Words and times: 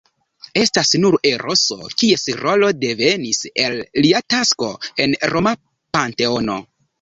Estas 0.59 0.93
nur 1.01 1.17
Eroso, 1.31 1.77
kies 2.01 2.25
rolo 2.39 2.69
devenis 2.85 3.43
el 3.65 3.77
lia 4.07 4.23
tasko 4.35 4.71
en 5.07 5.15
roma 5.35 5.55
panteono. 5.99 6.59